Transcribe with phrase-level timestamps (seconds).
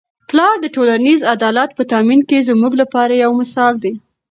[0.29, 3.93] پلار د ټولنیز عدالت په تامین کي زموږ لپاره یو مثال دی.